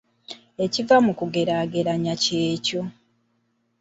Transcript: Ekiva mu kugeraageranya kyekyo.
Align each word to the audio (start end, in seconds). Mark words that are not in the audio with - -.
Ekiva 0.65 0.95
mu 1.05 1.11
kugeraageranya 1.19 2.13
kyekyo. 2.23 2.81